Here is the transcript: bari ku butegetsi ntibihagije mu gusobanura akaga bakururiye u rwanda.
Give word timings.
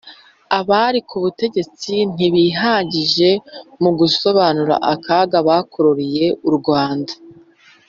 bari 0.69 0.99
ku 1.09 1.15
butegetsi 1.23 1.93
ntibihagije 2.13 3.29
mu 3.81 3.91
gusobanura 3.99 4.75
akaga 4.93 5.37
bakururiye 5.47 6.25
u 6.47 6.51
rwanda. 6.57 7.13